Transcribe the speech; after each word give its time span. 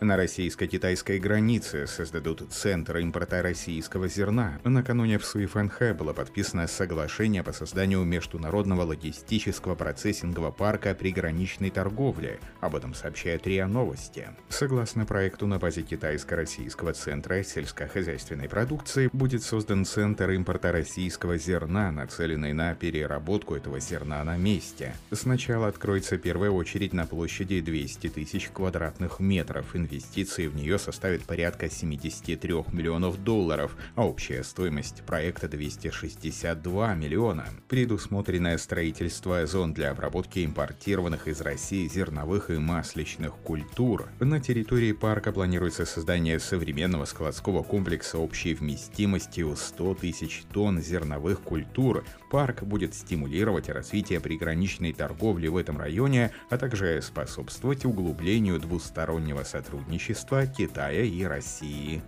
На 0.00 0.16
российско-китайской 0.16 1.18
границе 1.18 1.86
создадут 1.86 2.42
Центр 2.50 2.98
импорта 2.98 3.42
российского 3.42 4.08
зерна. 4.08 4.58
Накануне 4.64 5.18
в 5.18 5.24
Суифэнхэ 5.24 5.94
было 5.94 6.12
подписано 6.12 6.66
соглашение 6.66 7.42
по 7.42 7.52
созданию 7.52 8.02
международного 8.04 8.82
логистического 8.82 9.76
процессингового 9.76 10.50
парка 10.50 10.94
приграничной 10.94 11.70
торговли. 11.70 12.40
Об 12.60 12.76
этом 12.76 12.92
сообщает 12.92 13.46
РИА 13.46 13.66
Новости. 13.66 14.28
Согласно 14.48 15.06
проекту 15.06 15.46
на 15.46 15.58
базе 15.58 15.82
китайско-российского 15.82 16.92
центра 16.92 17.42
сельскохозяйственной 17.42 18.48
продукции 18.48 19.08
будет 19.12 19.42
создан 19.42 19.84
Центр 19.84 20.30
импорта 20.30 20.72
российского 20.72 21.38
зерна, 21.38 21.92
нацеленный 21.92 22.52
на 22.52 22.74
переработку 22.74 23.54
этого 23.54 23.78
зерна 23.80 24.22
на 24.24 24.36
месте. 24.36 24.94
Сначала 25.12 25.68
откроется 25.68 26.18
первая 26.18 26.50
очередь 26.50 26.92
на 26.92 27.06
площади 27.06 27.60
200 27.60 28.08
тысяч 28.08 28.50
квадратных 28.50 29.20
метров 29.20 29.74
инвестиции 29.84 30.46
в 30.46 30.56
нее 30.56 30.78
составит 30.78 31.24
порядка 31.24 31.70
73 31.70 32.54
миллионов 32.72 33.22
долларов, 33.22 33.76
а 33.94 34.06
общая 34.06 34.42
стоимость 34.42 35.02
проекта 35.06 35.48
262 35.48 36.94
миллиона. 36.94 37.46
Предусмотренное 37.68 38.58
строительство 38.58 39.46
зон 39.46 39.74
для 39.74 39.90
обработки 39.90 40.44
импортированных 40.44 41.28
из 41.28 41.40
России 41.40 41.86
зерновых 41.86 42.50
и 42.50 42.54
масличных 42.54 43.34
культур. 43.34 44.08
На 44.20 44.40
территории 44.40 44.92
парка 44.92 45.32
планируется 45.32 45.84
создание 45.84 46.40
современного 46.40 47.04
складского 47.04 47.62
комплекса 47.62 48.18
общей 48.18 48.54
вместимостью 48.54 49.54
100 49.54 49.94
тысяч 49.96 50.44
тонн 50.52 50.80
зерновых 50.80 51.40
культур. 51.40 52.04
Парк 52.30 52.62
будет 52.62 52.94
стимулировать 52.94 53.68
развитие 53.68 54.20
приграничной 54.20 54.92
торговли 54.92 55.48
в 55.48 55.56
этом 55.56 55.78
районе, 55.78 56.32
а 56.50 56.58
также 56.58 57.00
способствовать 57.02 57.84
углублению 57.84 58.58
двустороннего 58.58 59.42
сотрудничества 59.42 59.73
сотрудничества 59.74 60.46
Китая 60.46 61.02
и 61.02 61.24
России. 61.24 62.02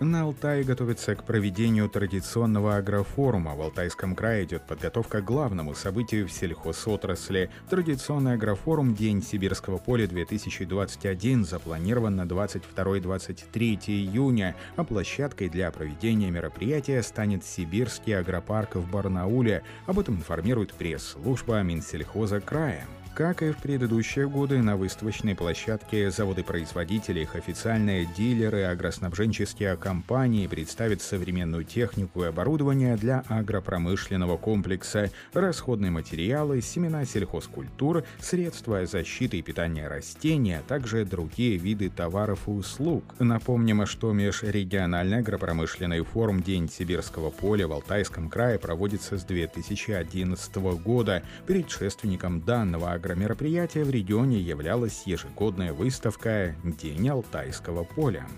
На 0.00 0.22
Алтае 0.22 0.64
готовится 0.64 1.14
к 1.14 1.22
проведению 1.22 1.88
традиционного 1.88 2.76
агрофорума. 2.76 3.54
В 3.54 3.60
Алтайском 3.60 4.16
крае 4.16 4.44
идет 4.44 4.66
подготовка 4.66 5.20
к 5.20 5.24
главному 5.24 5.76
событию 5.76 6.26
в 6.26 6.32
сельхозотрасли. 6.32 7.50
Традиционный 7.70 8.32
агрофорум 8.32 8.96
«День 8.96 9.22
сибирского 9.22 9.78
поля-2021» 9.78 11.44
запланирован 11.44 12.16
на 12.16 12.22
22-23 12.22 13.78
июня, 13.86 14.56
а 14.74 14.82
площадкой 14.82 15.48
для 15.48 15.70
проведения 15.70 16.32
мероприятия 16.32 17.00
станет 17.04 17.44
Сибирский 17.44 18.18
агропарк 18.18 18.74
в 18.74 18.90
Барнауле. 18.90 19.62
Об 19.86 20.00
этом 20.00 20.16
информирует 20.16 20.74
пресс-служба 20.74 21.62
Минсельхоза 21.62 22.40
края. 22.40 22.88
Как 23.14 23.42
и 23.42 23.50
в 23.50 23.58
предыдущие 23.58 24.26
годы, 24.26 24.62
на 24.62 24.78
выставочной 24.78 25.34
площадке 25.34 26.10
заводы-производители, 26.10 27.20
их 27.20 27.36
официальные 27.36 28.08
дилеры, 28.16 28.62
агроснабженческие 28.62 29.76
компании 29.76 30.46
представят 30.46 31.02
современную 31.02 31.64
технику 31.64 32.24
и 32.24 32.28
оборудование 32.28 32.96
для 32.96 33.22
агропромышленного 33.28 34.38
комплекса, 34.38 35.10
расходные 35.34 35.90
материалы, 35.90 36.62
семена 36.62 37.04
сельхозкультур, 37.04 38.04
средства 38.18 38.86
защиты 38.86 39.36
и 39.36 39.42
питания 39.42 39.88
растений, 39.88 40.54
а 40.54 40.62
также 40.62 41.04
другие 41.04 41.58
виды 41.58 41.90
товаров 41.90 42.48
и 42.48 42.50
услуг. 42.50 43.04
Напомним, 43.18 43.84
что 43.84 44.14
межрегиональный 44.14 45.18
агропромышленный 45.18 46.02
форум 46.02 46.42
«День 46.42 46.70
сибирского 46.70 47.28
поля» 47.28 47.68
в 47.68 47.72
Алтайском 47.72 48.30
крае 48.30 48.58
проводится 48.58 49.18
с 49.18 49.24
2011 49.24 50.56
года. 50.82 51.22
Предшественником 51.46 52.40
данного 52.40 53.01
агромероприятия 53.02 53.84
в 53.84 53.90
регионе 53.90 54.38
являлась 54.38 55.02
ежегодная 55.06 55.72
выставка 55.72 56.54
«День 56.62 57.08
Алтайского 57.08 57.82
поля». 57.82 58.28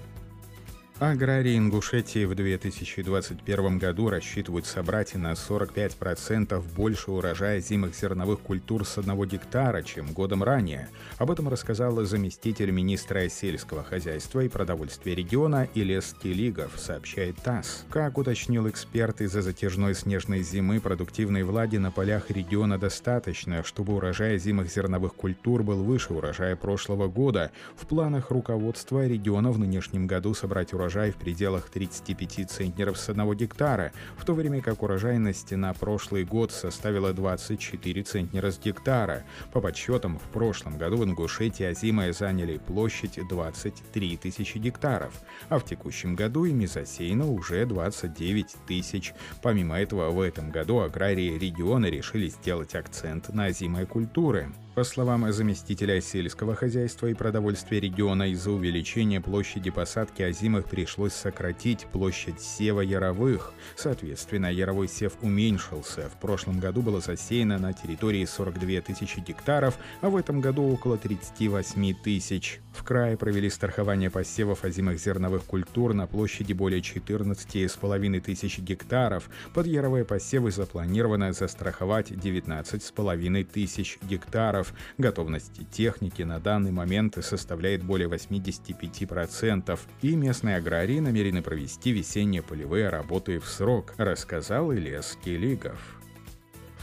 Аграрии 1.01 1.59
Ингушетии 1.59 2.25
в 2.25 2.37
2021 2.37 3.79
году 3.79 4.11
рассчитывают 4.11 4.65
собрать 4.65 5.17
на 5.17 5.33
45% 5.33 6.63
больше 6.77 7.11
урожая 7.11 7.59
зимых 7.59 7.97
зерновых 7.97 8.39
культур 8.39 8.87
с 8.87 8.97
одного 8.97 9.27
гектара, 9.27 9.83
чем 9.83 10.13
годом 10.13 10.45
ранее. 10.45 10.89
Об 11.19 11.33
этом 11.33 11.49
рассказал 11.49 12.01
заместитель 12.05 12.71
министра 12.71 13.29
сельского 13.29 13.83
хозяйства 13.83 14.39
и 14.45 14.49
продовольствия 14.49 15.17
региона 15.17 15.69
Илес 15.75 16.15
Телигов, 16.23 16.71
сообщает 16.77 17.43
ТАСС. 17.43 17.87
Как 17.91 18.17
уточнил 18.17 18.69
эксперт, 18.69 19.21
из-за 19.21 19.43
затяжной 19.43 19.97
снежной 19.97 20.43
зимы 20.43 20.79
продуктивной 20.79 21.43
влаги 21.43 21.79
на 21.79 21.91
полях 21.91 22.31
региона 22.31 22.79
достаточно, 22.79 23.65
чтобы 23.65 23.97
урожай 23.97 24.39
зимых 24.39 24.73
зерновых 24.73 25.15
культур 25.15 25.65
был 25.65 25.83
выше 25.83 26.15
урожая 26.15 26.55
прошлого 26.55 27.09
года. 27.09 27.51
В 27.75 27.85
планах 27.89 28.31
руководства 28.31 29.05
региона 29.05 29.51
в 29.51 29.59
нынешнем 29.59 30.07
году 30.07 30.35
собрать 30.35 30.73
урожай 30.73 30.84
урожай 30.85 31.13
в 31.13 31.17
пределах 31.17 31.71
35 31.71 32.51
центнеров 32.51 32.99
с 32.99 33.09
одного 33.09 33.35
гектара, 33.35 33.91
в 34.19 34.25
то 34.27 34.35
время 34.35 34.61
как 34.61 34.83
урожайность 34.83 35.53
на 35.53 35.73
прошлый 35.73 36.25
год 36.25 36.53
составила 36.53 37.15
24 37.15 38.03
центнера 38.03 38.51
с 38.51 38.59
гектара. 38.59 39.25
По 39.55 39.63
подсчетам, 39.63 40.19
в 40.19 40.31
прошлом 40.31 40.77
году 40.77 40.99
в 40.99 41.05
Ингушетии 41.05 41.65
озимые 41.65 42.13
заняли 42.13 42.59
площадь 42.59 43.19
23 43.27 44.19
тысячи 44.19 44.59
гектаров, 44.59 45.15
а 45.49 45.59
в 45.59 45.65
текущем 45.65 46.15
году 46.15 46.45
ими 46.45 46.67
засеяно 46.67 47.31
уже 47.31 47.65
29 47.65 48.55
тысяч. 48.67 49.15
Помимо 49.43 49.81
этого, 49.81 50.11
в 50.11 50.21
этом 50.21 50.51
году 50.51 50.81
аграрии 50.81 51.39
региона 51.39 51.87
решили 51.87 52.29
сделать 52.29 52.75
акцент 52.75 53.33
на 53.33 53.47
озимые 53.47 53.87
культуры. 53.87 54.53
По 54.75 54.83
словам 54.83 55.33
заместителя 55.33 56.01
сельского 56.01 56.57
хозяйства 56.57 57.07
и 57.07 57.15
продовольствия 57.15 57.79
региона, 57.79 58.33
из-за 58.33 58.51
увеличения 58.51 59.21
площади 59.21 59.71
посадки 59.71 60.21
озимых 60.23 60.65
пришлось 60.65 61.13
сократить 61.13 61.87
площадь 61.93 62.41
сева 62.41 62.81
яровых. 62.81 63.53
Соответственно, 63.77 64.51
яровой 64.53 64.89
сев 64.89 65.13
уменьшился. 65.23 66.11
В 66.11 66.19
прошлом 66.19 66.59
году 66.59 66.83
было 66.83 67.01
засеяно 67.01 67.59
на 67.59 67.73
территории 67.73 68.25
42 68.25 68.81
тысячи 68.81 69.21
гектаров, 69.21 69.79
а 70.01 70.11
в 70.11 70.17
этом 70.17 70.41
году 70.41 70.65
около 70.65 70.99
38 70.99 71.95
тысяч. 72.03 72.61
В 72.75 72.83
крае 72.83 73.17
провели 73.17 73.49
страхование 73.49 74.11
посевов 74.11 74.65
озимых 74.65 74.99
зерновых 74.99 75.45
культур 75.45 75.95
на 75.95 76.07
площади 76.07 76.53
более 76.53 76.81
14,5 76.81 78.21
тысяч 78.21 78.59
гектаров. 78.59 79.31
Под 79.55 79.67
яровые 79.67 80.05
посевы 80.05 80.51
запланировано 80.51 81.33
застраховать 81.33 82.11
19,5 82.11 83.45
тысяч 83.45 83.99
гектаров. 84.03 84.75
Готовность 84.99 85.71
техники 85.71 86.23
на 86.23 86.41
данный 86.41 86.73
момент 86.73 87.17
составляет 87.25 87.85
более 87.85 88.09
85%, 88.09 89.79
и 90.03 90.17
местные 90.17 90.57
аграрии 90.57 90.99
намерены 90.99 91.43
провести 91.43 91.93
весенние 91.93 92.43
полевые 92.43 92.89
работы 92.89 93.39
в 93.39 93.47
срок, 93.47 93.95
рассказал 93.99 94.73
Ильяс 94.73 95.17
Келигов. 95.25 96.04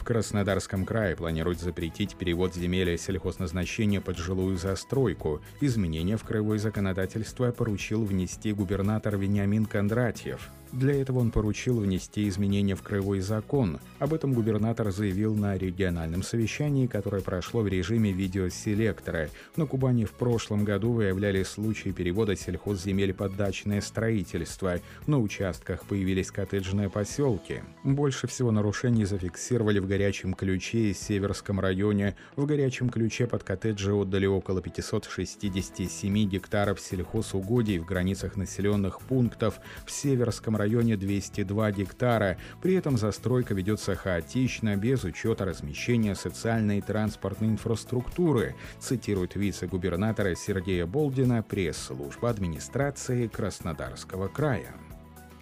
В 0.02 0.04
Краснодарском 0.04 0.84
крае 0.84 1.14
планируют 1.14 1.60
запретить 1.60 2.16
перевод 2.16 2.56
земель 2.56 2.98
сельхозназначения 2.98 4.00
под 4.00 4.18
жилую 4.18 4.56
застройку. 4.56 5.40
Изменения 5.60 6.16
в 6.16 6.24
краевое 6.24 6.58
законодательство 6.58 7.52
поручил 7.52 8.04
внести 8.04 8.52
губернатор 8.52 9.16
Вениамин 9.16 9.64
Кондратьев. 9.64 10.50
Для 10.72 10.94
этого 10.94 11.18
он 11.18 11.30
поручил 11.30 11.80
внести 11.80 12.26
изменения 12.28 12.74
в 12.74 12.82
краевой 12.82 13.20
закон. 13.20 13.78
Об 13.98 14.14
этом 14.14 14.32
губернатор 14.32 14.90
заявил 14.90 15.34
на 15.34 15.58
региональном 15.58 16.22
совещании, 16.22 16.86
которое 16.86 17.20
прошло 17.20 17.60
в 17.60 17.68
режиме 17.68 18.10
видеоселектора. 18.10 19.28
На 19.56 19.66
Кубани 19.66 20.06
в 20.06 20.12
прошлом 20.12 20.64
году 20.64 20.92
выявляли 20.92 21.42
случаи 21.42 21.90
перевода 21.90 22.36
сельхозземель 22.36 23.12
под 23.12 23.36
дачное 23.36 23.82
строительство. 23.82 24.80
На 25.06 25.18
участках 25.18 25.84
появились 25.84 26.30
коттеджные 26.30 26.88
поселки. 26.88 27.60
Больше 27.84 28.26
всего 28.26 28.50
нарушений 28.50 29.04
зафиксировали 29.04 29.78
в 29.78 29.86
горячем 29.86 30.32
ключе 30.32 30.90
и 30.90 30.94
Северском 30.94 31.60
районе. 31.60 32.16
В 32.34 32.46
горячем 32.46 32.88
ключе 32.88 33.26
под 33.26 33.44
коттеджи 33.44 33.92
отдали 33.92 34.24
около 34.24 34.62
567 34.62 36.28
гектаров 36.30 36.80
сельхозугодий 36.80 37.76
в 37.76 37.84
границах 37.84 38.36
населенных 38.36 39.02
пунктов. 39.02 39.60
В 39.84 39.90
Северском 39.90 40.56
районе 40.62 40.96
202 40.96 41.72
гектара. 41.72 42.38
При 42.62 42.74
этом 42.74 42.96
застройка 42.96 43.52
ведется 43.52 43.96
хаотично, 43.96 44.76
без 44.76 45.02
учета 45.04 45.44
размещения 45.44 46.14
социальной 46.14 46.78
и 46.78 46.80
транспортной 46.80 47.50
инфраструктуры, 47.50 48.54
цитирует 48.78 49.34
вице-губернатора 49.34 50.34
Сергея 50.36 50.86
Болдина 50.86 51.42
пресс-служба 51.42 52.30
администрации 52.30 53.26
Краснодарского 53.26 54.28
края. 54.28 54.72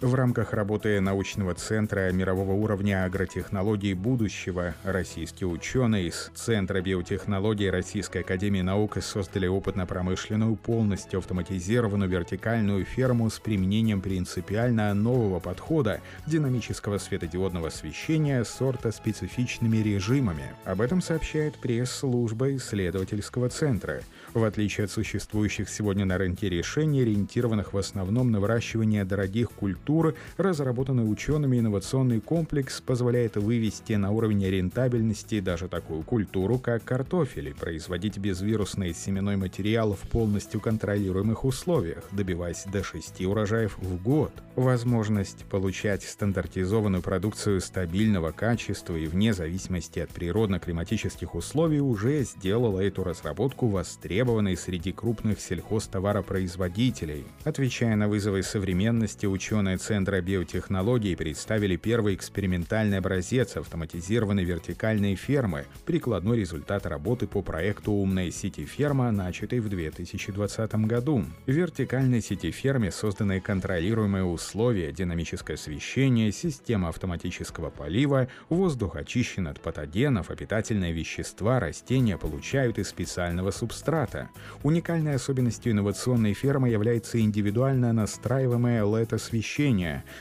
В 0.01 0.15
рамках 0.15 0.53
работы 0.53 0.99
научного 0.99 1.53
центра 1.53 2.11
мирового 2.11 2.53
уровня 2.53 3.05
агротехнологий 3.05 3.93
будущего 3.93 4.73
российские 4.83 5.47
ученые 5.47 6.07
из 6.07 6.31
Центра 6.33 6.81
биотехнологий 6.81 7.69
Российской 7.69 8.23
академии 8.23 8.61
наук 8.61 8.97
создали 8.99 9.45
опытно-промышленную, 9.45 10.55
полностью 10.55 11.19
автоматизированную 11.19 12.09
вертикальную 12.09 12.83
ферму 12.83 13.29
с 13.29 13.37
применением 13.37 14.01
принципиально 14.01 14.91
нового 14.95 15.39
подхода 15.39 16.01
динамического 16.25 16.97
светодиодного 16.97 17.67
освещения 17.67 18.43
сорта 18.43 18.91
специфичными 18.91 19.77
режимами. 19.77 20.55
Об 20.65 20.81
этом 20.81 21.03
сообщает 21.03 21.59
пресс-служба 21.59 22.55
исследовательского 22.55 23.49
центра. 23.49 24.01
В 24.33 24.45
отличие 24.45 24.85
от 24.85 24.91
существующих 24.91 25.69
сегодня 25.69 26.05
на 26.05 26.17
рынке 26.17 26.49
решений, 26.49 27.03
ориентированных 27.03 27.73
в 27.73 27.77
основном 27.77 28.31
на 28.31 28.39
выращивание 28.39 29.05
дорогих 29.05 29.51
культур, 29.51 29.90
разработанный 30.37 31.11
учеными 31.11 31.59
инновационный 31.59 32.19
комплекс 32.19 32.81
позволяет 32.81 33.35
вывести 33.35 33.93
на 33.93 34.11
уровень 34.11 34.45
рентабельности 34.45 35.39
даже 35.39 35.67
такую 35.67 36.03
культуру, 36.03 36.57
как 36.59 36.83
картофель, 36.83 37.49
и 37.49 37.53
производить 37.53 38.17
безвирусный 38.17 38.93
семенной 38.93 39.37
материал 39.37 39.93
в 39.93 40.09
полностью 40.09 40.59
контролируемых 40.59 41.43
условиях, 41.45 42.03
добиваясь 42.11 42.63
до 42.65 42.83
6 42.83 43.21
урожаев 43.25 43.77
в 43.77 44.01
год. 44.01 44.31
Возможность 44.55 45.45
получать 45.45 46.03
стандартизованную 46.03 47.01
продукцию 47.01 47.61
стабильного 47.61 48.31
качества 48.31 48.95
и 48.95 49.07
вне 49.07 49.33
зависимости 49.33 49.99
от 49.99 50.09
природно-климатических 50.09 51.35
условий 51.35 51.79
уже 51.79 52.23
сделала 52.23 52.79
эту 52.79 53.03
разработку 53.03 53.67
востребованной 53.67 54.57
среди 54.57 54.91
крупных 54.91 55.39
сельхозтоваропроизводителей. 55.39 57.25
Отвечая 57.43 57.95
на 57.95 58.07
вызовы 58.07 58.43
современности, 58.43 59.25
ученые 59.25 59.77
Центра 59.81 60.21
биотехнологий 60.21 61.17
представили 61.17 61.75
первый 61.75 62.13
экспериментальный 62.13 62.99
образец 62.99 63.57
автоматизированной 63.57 64.43
вертикальной 64.43 65.15
фермы, 65.15 65.65
прикладной 65.87 66.37
результат 66.37 66.85
работы 66.85 67.25
по 67.25 67.41
проекту 67.41 67.91
«Умная 67.91 68.29
сети 68.29 68.63
ферма», 68.63 69.09
начатой 69.09 69.59
в 69.59 69.69
2020 69.69 70.75
году. 70.85 71.25
В 71.47 71.51
вертикальной 71.51 72.21
сети 72.21 72.51
ферме 72.51 72.91
созданы 72.91 73.41
контролируемые 73.41 74.23
условия, 74.23 74.91
динамическое 74.91 75.55
освещение, 75.55 76.31
система 76.31 76.89
автоматического 76.89 77.71
полива, 77.71 78.27
воздух 78.49 78.95
очищен 78.95 79.47
от 79.47 79.61
патогенов, 79.61 80.29
а 80.29 80.35
питательные 80.35 80.93
вещества 80.93 81.59
растения 81.59 82.19
получают 82.19 82.77
из 82.77 82.87
специального 82.89 83.49
субстрата. 83.49 84.29
Уникальной 84.61 85.15
особенностью 85.15 85.71
инновационной 85.71 86.33
фермы 86.35 86.69
является 86.69 87.19
индивидуально 87.19 87.93
настраиваемое 87.93 88.83
LED-освещение 88.83 89.70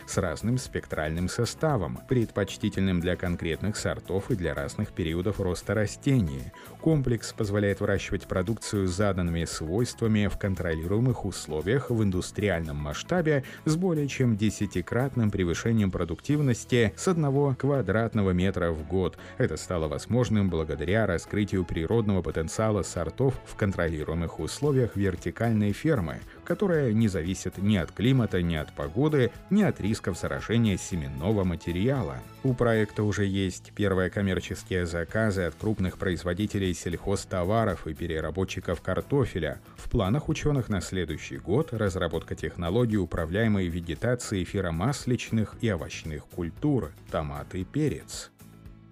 с 0.07 0.17
разным 0.17 0.59
спектральным 0.59 1.29
составом, 1.29 1.99
предпочтительным 2.09 3.01
для 3.01 3.17
конкретных 3.17 3.77
сортов 3.77 4.31
и 4.31 4.37
для 4.37 4.55
разных 4.55 4.93
периодов 4.93 5.41
роста 5.41 5.75
растений. 5.75 6.53
Комплекс 6.81 7.33
позволяет 7.33 7.81
выращивать 7.81 8.27
продукцию 8.27 8.87
с 8.87 8.93
заданными 8.93 9.45
свойствами 9.45 10.29
в 10.29 10.39
контролируемых 10.39 11.25
условиях 11.25 11.91
в 11.91 12.03
индустриальном 12.03 12.77
масштабе 12.77 13.45
с 13.65 13.77
более 13.77 14.09
чем 14.09 14.37
десятикратным 14.37 15.31
превышением 15.31 15.91
продуктивности 15.91 16.93
с 16.97 17.09
одного 17.09 17.57
квадратного 17.59 18.31
метра 18.31 18.71
в 18.71 18.87
год. 18.87 19.19
Это 19.39 19.57
стало 19.57 19.89
возможным 19.89 20.49
благодаря 20.49 21.07
раскрытию 21.07 21.65
природного 21.65 22.23
потенциала 22.23 22.83
сортов 22.83 23.35
в 23.45 23.57
контролируемых 23.57 24.39
условиях 24.39 24.97
вертикальной 24.97 25.73
фермы, 25.73 26.21
которая 26.45 26.93
не 26.93 27.09
зависит 27.09 27.59
ни 27.59 27.77
от 27.77 27.93
климата, 27.93 28.43
ни 28.43 28.55
от 28.55 28.73
погоды, 28.73 29.31
ни 29.51 29.63
от 29.63 29.81
рисков 29.81 30.19
заражения 30.19 30.77
семенного 30.77 31.45
материала. 31.45 32.19
У 32.43 32.55
проекта 32.55 33.03
уже 33.03 33.25
есть 33.27 33.73
первые 33.75 34.11
коммерческие 34.11 34.87
заказы 34.87 35.43
от 35.43 35.55
крупных 35.55 35.99
производителей 35.99 36.75
сельхозтоваров 36.75 37.87
и 37.87 37.95
переработчиков 37.95 38.81
картофеля. 38.81 39.61
В 39.77 39.91
планах 39.91 40.29
ученых 40.29 40.69
на 40.69 40.81
следующий 40.81 41.39
год 41.39 41.73
разработка 41.73 42.35
технологий 42.35 42.97
управляемой 42.97 43.69
вегетацией 43.69 44.45
эфиромасличных 44.45 45.57
и 45.61 45.71
овощных 45.71 46.25
культур, 46.27 46.93
томаты 47.11 47.61
и 47.61 47.65
перец. 47.65 48.31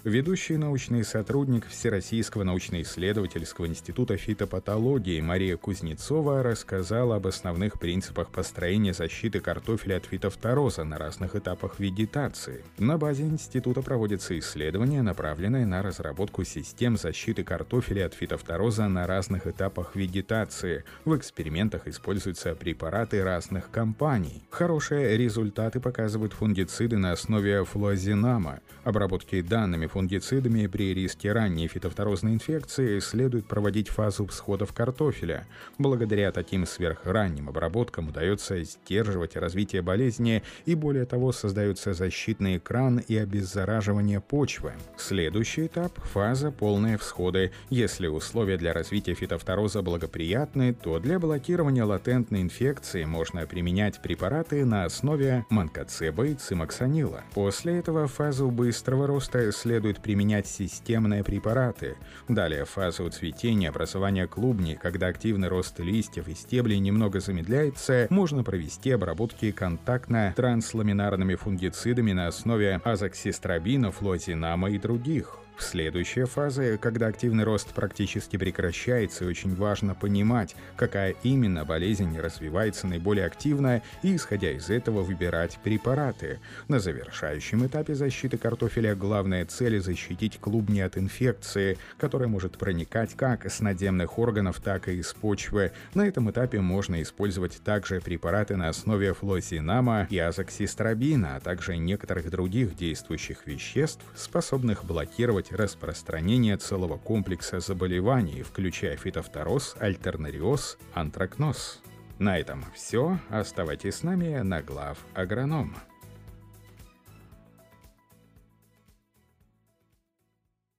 Ведущий 0.04 0.56
научный 0.56 1.02
сотрудник 1.02 1.66
Всероссийского 1.66 2.44
научно-исследовательского 2.44 3.66
института 3.66 4.16
фитопатологии 4.16 5.20
Мария 5.20 5.56
Кузнецова 5.56 6.44
рассказала 6.44 7.16
об 7.16 7.26
основных 7.26 7.80
принципах 7.80 8.30
построения 8.30 8.94
защиты 8.94 9.40
картофеля 9.40 9.96
от 9.96 10.06
фитофтороза 10.06 10.84
на 10.84 10.98
разных 10.98 11.34
этапах 11.34 11.80
вегетации. 11.80 12.64
На 12.78 12.96
базе 12.96 13.24
института 13.24 13.82
проводятся 13.82 14.38
исследования, 14.38 15.02
направленные 15.02 15.66
на 15.66 15.82
разработку 15.82 16.44
систем 16.44 16.96
защиты 16.96 17.42
картофеля 17.42 18.06
от 18.06 18.14
фитофтороза 18.14 18.86
на 18.86 19.04
разных 19.04 19.48
этапах 19.48 19.96
вегетации. 19.96 20.84
В 21.04 21.16
экспериментах 21.16 21.88
используются 21.88 22.54
препараты 22.54 23.24
разных 23.24 23.68
компаний. 23.72 24.44
Хорошие 24.50 25.16
результаты 25.16 25.80
показывают 25.80 26.34
фунгициды 26.34 26.96
на 26.98 27.10
основе 27.10 27.64
флуозинама. 27.64 28.60
Обработки 28.84 29.42
данными 29.42 29.87
фунгицидами 29.88 30.66
при 30.66 30.94
риске 30.94 31.32
ранней 31.32 31.66
фитофторозной 31.66 32.34
инфекции 32.34 32.98
следует 32.98 33.46
проводить 33.46 33.88
фазу 33.88 34.26
всходов 34.26 34.72
картофеля. 34.72 35.46
Благодаря 35.78 36.30
таким 36.30 36.66
сверхранним 36.66 37.48
обработкам 37.48 38.08
удается 38.08 38.62
сдерживать 38.62 39.36
развитие 39.36 39.82
болезни 39.82 40.42
и 40.66 40.74
более 40.74 41.06
того 41.06 41.32
создается 41.32 41.94
защитный 41.94 42.58
экран 42.58 42.98
и 42.98 43.16
обеззараживание 43.16 44.20
почвы. 44.20 44.72
Следующий 44.96 45.66
этап– 45.66 45.98
фаза 46.04 46.50
полные 46.50 46.98
всходы. 46.98 47.52
Если 47.70 48.06
условия 48.06 48.58
для 48.58 48.72
развития 48.72 49.14
фитофтороза 49.14 49.82
благоприятны, 49.82 50.74
то 50.74 50.98
для 50.98 51.18
блокирования 51.18 51.84
латентной 51.84 52.42
инфекции 52.42 53.04
можно 53.04 53.46
применять 53.46 54.02
препараты 54.02 54.64
на 54.64 54.84
основе 54.84 55.46
манкоцеба 55.50 56.26
и 56.26 56.34
цимоксанила. 56.34 57.22
После 57.34 57.78
этого 57.78 58.06
фазу 58.06 58.50
быстрого 58.50 59.06
роста 59.06 59.50
следует 59.52 59.77
следует 59.78 60.00
применять 60.00 60.48
системные 60.48 61.22
препараты. 61.22 61.96
Далее 62.26 62.64
фаза 62.64 63.08
цветения, 63.10 63.68
образования 63.68 64.26
клубней, 64.26 64.74
когда 64.74 65.06
активный 65.06 65.46
рост 65.46 65.78
листьев 65.78 66.26
и 66.26 66.34
стеблей 66.34 66.80
немного 66.80 67.20
замедляется, 67.20 68.08
можно 68.10 68.42
провести 68.42 68.90
обработки 68.90 69.52
контактно-трансламинарными 69.52 71.36
фунгицидами 71.36 72.10
на 72.10 72.26
основе 72.26 72.80
азоксистробина, 72.82 73.92
флозинама 73.92 74.68
и 74.72 74.78
других. 74.78 75.38
Следующая 75.58 76.26
фаза, 76.26 76.78
когда 76.78 77.08
активный 77.08 77.42
рост 77.42 77.74
практически 77.74 78.36
прекращается, 78.36 79.24
и 79.24 79.28
очень 79.28 79.54
важно 79.56 79.94
понимать, 79.94 80.54
какая 80.76 81.16
именно 81.24 81.64
болезнь 81.64 82.16
развивается 82.18 82.86
наиболее 82.86 83.26
активно, 83.26 83.82
и, 84.02 84.14
исходя 84.14 84.52
из 84.52 84.70
этого, 84.70 85.02
выбирать 85.02 85.58
препараты. 85.62 86.38
На 86.68 86.78
завершающем 86.78 87.66
этапе 87.66 87.96
защиты 87.96 88.38
картофеля 88.38 88.94
главная 88.94 89.44
цель– 89.46 89.80
защитить 89.82 90.38
клубни 90.38 90.80
от 90.80 90.96
инфекции, 90.96 91.76
которая 91.98 92.28
может 92.28 92.56
проникать 92.56 93.14
как 93.14 93.44
с 93.44 93.60
надземных 93.60 94.18
органов, 94.18 94.60
так 94.60 94.88
и 94.88 94.98
из 94.98 95.12
почвы. 95.12 95.72
На 95.92 96.06
этом 96.06 96.30
этапе 96.30 96.60
можно 96.60 97.02
использовать 97.02 97.60
также 97.64 98.00
препараты 98.00 98.56
на 98.56 98.68
основе 98.68 99.12
флозинама 99.12 100.06
и 100.08 100.18
азоксистробина, 100.18 101.36
а 101.36 101.40
также 101.40 101.76
некоторых 101.76 102.30
других 102.30 102.76
действующих 102.76 103.46
веществ, 103.46 104.04
способных 104.14 104.84
блокировать 104.84 105.47
предотвратить 105.48 105.52
распространение 105.52 106.56
целого 106.56 106.98
комплекса 106.98 107.60
заболеваний, 107.60 108.42
включая 108.42 108.96
фитофтороз, 108.96 109.76
альтернариоз, 109.80 110.78
антракноз. 110.94 111.80
На 112.18 112.38
этом 112.38 112.64
все. 112.74 113.18
Оставайтесь 113.30 113.96
с 113.96 114.02
нами 114.02 114.42
на 114.42 114.62
глав 114.62 114.98
агроном. 115.14 115.76